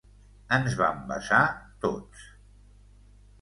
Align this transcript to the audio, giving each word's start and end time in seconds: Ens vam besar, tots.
Ens 0.55 0.77
vam 0.79 1.03
besar, 1.11 1.41
tots. 1.85 2.25